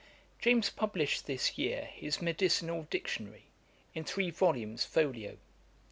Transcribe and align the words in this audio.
'James 0.41 0.71
published 0.71 1.27
this 1.27 1.59
year 1.59 1.85
his 1.93 2.23
Medicinal 2.23 2.87
Dictionary, 2.89 3.43
in 3.93 4.03
three 4.03 4.31
volumes 4.31 4.83
folio. 4.83 5.37